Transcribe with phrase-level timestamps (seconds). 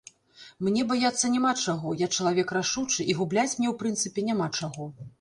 [0.67, 4.95] Мне баяцца няма чаго, я чалавек рашучы, і губляць мне, у прынцыпе, няма чаго.